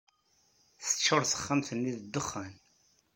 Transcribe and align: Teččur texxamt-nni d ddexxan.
Teččur 0.85 1.21
texxamt-nni 1.25 1.93
d 1.95 1.99
ddexxan. 2.05 2.53